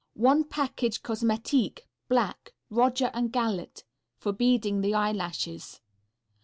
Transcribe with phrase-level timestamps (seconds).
[0.17, 2.55] One Package Cosmetique, Black.
[2.71, 3.83] Roger and Gallet.
[4.17, 5.79] For beading the eyelashes.